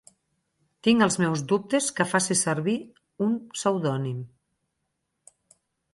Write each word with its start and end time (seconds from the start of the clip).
Tinc 0.87 1.05
els 1.07 1.17
meus 1.23 1.43
dubtes 1.51 1.91
que 1.99 2.07
facis 2.13 2.43
servir 2.49 2.75
un 3.27 3.35
pseudònim. 3.59 4.27